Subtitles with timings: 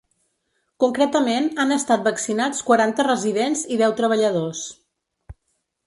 [0.83, 4.69] Concretament han estat vaccinats quaranta residents i deu treballadors.